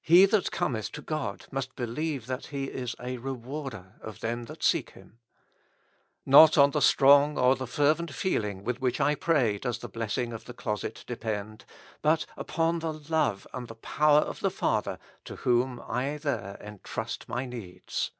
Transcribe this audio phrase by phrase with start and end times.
[0.00, 4.62] "He that Cometh to God must believe that He is a rewarder of them that
[4.62, 5.18] seek Him."
[6.24, 10.16] Not on the strong or the fervent feehng with which I pray does the bless
[10.16, 11.66] ing of the closet depend,
[12.00, 17.28] but upon the love and the power of the Father to whom I there entrust
[17.28, 18.10] my needs.